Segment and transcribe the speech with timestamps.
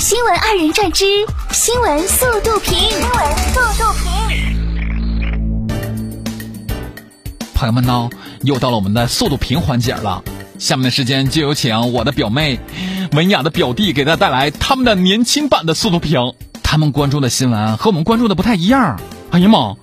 [0.00, 1.04] 新闻二人转之
[1.52, 4.08] 新闻速度评，新闻速度评。
[7.54, 8.08] 朋友们呢，
[8.40, 10.22] 又到了我们的速度评环节了。
[10.58, 12.58] 下面的时间就有请我的表妹
[13.12, 16.32] 文雅的表弟给大家带来他们的年轻版的速度评。
[16.62, 18.98] 他们关注的新闻和我们关注的不太一样。
[19.32, 19.76] 哎呀妈，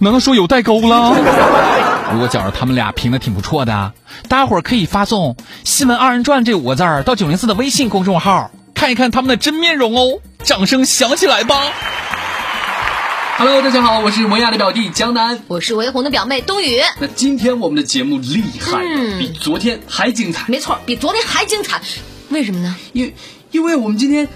[0.00, 1.14] 难道说有代沟了？
[2.12, 3.92] 如果觉着他们俩评的挺不错的，
[4.28, 8.50] 大家伙儿可以发送“新闻二人转”这五个字儿到九零四的微信公众号。
[8.80, 10.22] 看一看他们的真面容哦！
[10.42, 11.70] 掌声响起来吧
[13.36, 16.80] ！Hello，大家好，我是文雅的表弟江南，我是维红的表妹冬雨。
[16.98, 18.82] 那今天我们的节目厉害，
[19.18, 20.46] 比昨天还精彩。
[20.48, 21.78] 没错，比昨天还精彩。
[22.30, 22.74] 为什么呢？
[22.94, 23.14] 因
[23.50, 24.26] 因为我们今天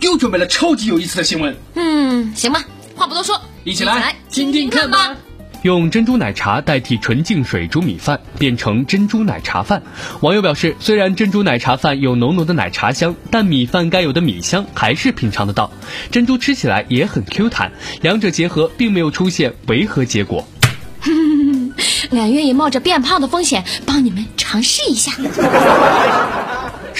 [0.00, 1.56] 又准备了超级有意思的新闻。
[1.72, 2.62] 嗯，行吧，
[2.94, 5.16] 话不多说，一起来听听看吧。
[5.62, 9.82] 用珍珠奶茶代替纯净水煮米饭，变成珍珠奶茶饭。
[10.20, 15.70] 网友表示，虽然珍珠奶茶饭有浓浓的奶茶香，但米饭该有的米香还是品尝得到。
[16.10, 20.48] 珍珠吃起来也很 Q 弹，两者结合并没有出现违和结果。
[22.12, 25.12] 俺愿意冒着变胖的风险帮你们尝试一下。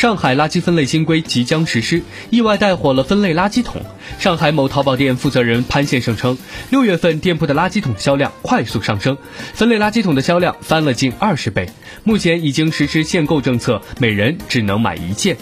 [0.01, 3.83] 上海垃圾分类新规即将实施，意外带火了分类垃圾桶。
[4.19, 6.39] 上海某淘宝店负责人潘先生称，
[6.70, 9.19] 六月份店铺的垃圾桶销量快速上升，
[9.53, 11.69] 分类垃圾桶的销量翻了近二十倍。
[12.03, 15.37] 目前已经实施限购政策，每人只能买一件。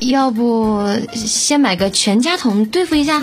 [0.00, 3.22] 要不先买个全家桶对付一下？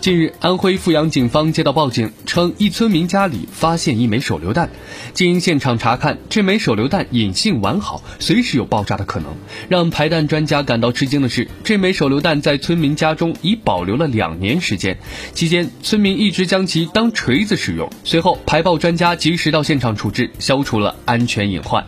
[0.00, 4.70] 近日，安徽阜阳警方接到报警，称一村民家里发现一枚手榴弹。
[5.12, 9.34] 经现场查看，这枚手榴弹隐性完好，随时有爆炸的可能。
[9.68, 14.96] 让排弹专家感到吃惊的是，这枚手榴弹在村民家中已保留了两年时间，
[15.34, 17.90] 期间村民一直将其当锤子使用。
[18.02, 21.84] 随后，排爆专家及时到现场处置，消除了安全隐患。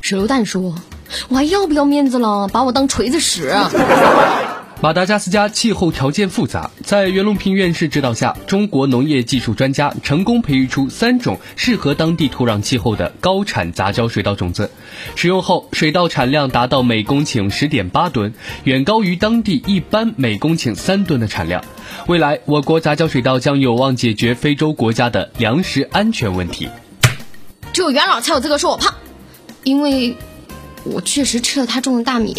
[0.00, 0.74] 手榴弹说
[1.30, 2.48] ：“我还要不要面子了？
[2.48, 3.54] 把我当锤子使？”
[4.80, 14.70] 马达加斯加气候条件复杂，在袁隆平院士指导下，中国农业技术专家成功培育出三种适合当地土壤气候的高产杂交水稻种子。
[15.16, 18.32] 使用后，水稻产量达到每公顷十点八吨，
[18.62, 21.64] 远高于当地一般每公顷三吨的产量。
[22.06, 26.68] 未来，我国杂交水稻将有望解决非洲国家的粮食安全问题。
[27.72, 28.94] 只有袁老才有资格说我胖，
[29.64, 30.16] 因为。
[30.84, 32.34] 我确实吃了他种的大米。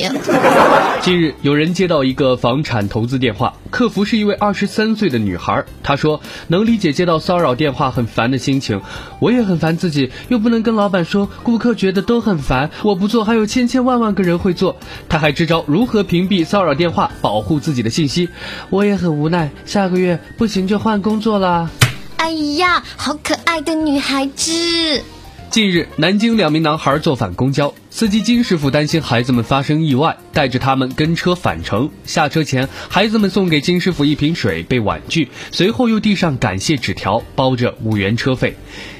[1.02, 5.64] 近日，有人接到一个房产投资电话，客服是一位二十三岁的女孩。
[5.82, 8.82] 她说：“能理解接到骚扰电话很烦的心情，
[9.20, 14.76] 我也很烦自己，又不能跟老板说，顾客觉得都很烦，我不做还有千千万万个人会做。”
[15.08, 18.30] 她还支招如何屏蔽骚扰电话，保护自己的信息。
[18.70, 21.70] 我也很无奈，下个月不行就换工作啦。
[22.18, 25.02] 哎呀，好可爱的女孩子。
[25.50, 31.90] 近日，南京两名男孩坐反公交，司机金师傅担心孩子们发生意外，带着他们跟车返程。
[32.06, 38.56] 下车前，孩子们送给金师傅一瓶水，被婉拒，随后又递上感谢纸条，包着五元车费。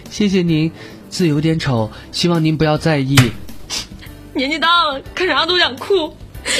[0.10, 0.72] 谢谢您，
[1.08, 3.16] 字有点丑，希望您不要在意。
[4.34, 6.18] 年纪大了，看啥都想哭，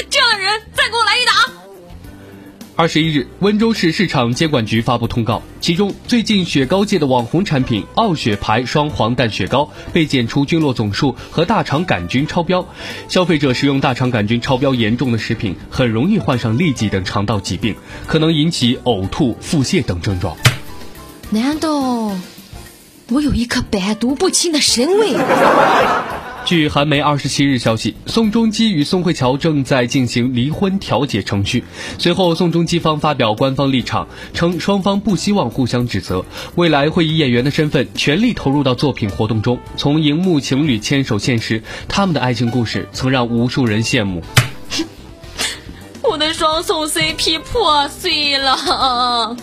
[0.08, 1.59] 这样的人再给我来一打。
[2.80, 12.66] 二十一日，温州市市场监管局发布通告，其中最近雪糕界的网红产品傲雪牌双黄蛋雪糕被检出菌落总数和大肠杆菌超标，
[13.06, 17.76] 消费者食用大肠杆菌超标严重的食品，很容易患上痢疾等肠道疾病，
[18.06, 20.34] 可能引起呕吐、腹泻等症状。
[21.28, 21.70] 难道
[23.10, 25.12] 我有一颗百毒不侵的神胃？
[26.44, 31.62] 据韩媒二十七日消息，宋仲基与宋慧乔正在进行离婚调解程序。
[31.98, 36.24] 随后，宋仲基方发表官方立场，称双方不希望互相指责，
[36.56, 39.58] 未来会以演员的身份全力投入到作品活动中。
[39.76, 44.22] 从荧幕情侣牵手现实，他们的爱情故事曾让无数人羡慕。
[46.02, 49.36] 我的双宋 CP 破碎了。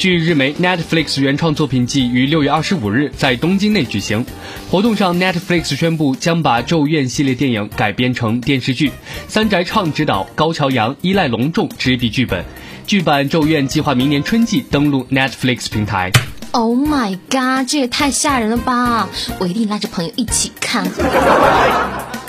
[0.00, 4.24] 据日媒，Netflix 原创作品季于六月二十五日在东京内举行。
[4.70, 8.92] 活动上，Netflix 宣布将把《咒怨》系列电影改编成电视剧，
[9.28, 12.42] 三宅唱执导，高桥阳、依赖隆重执笔剧本。
[12.86, 16.10] 剧版《咒怨》计划明年春季登陆 Netflix 平台。
[16.52, 19.06] Oh my god，这也太吓人了吧！
[19.38, 20.90] 我一定拉着朋友一起看。